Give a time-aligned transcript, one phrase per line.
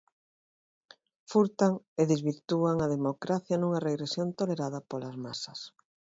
[1.31, 5.59] Furtan e desvirtúan a democracia nunha regresión tolerada polas masas.